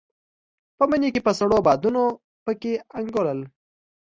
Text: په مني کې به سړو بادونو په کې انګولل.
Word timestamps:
په 0.77 0.83
مني 0.89 1.09
کې 1.13 1.21
به 1.25 1.31
سړو 1.39 1.57
بادونو 1.67 2.03
په 2.45 2.51
کې 2.61 2.73
انګولل. 2.97 3.39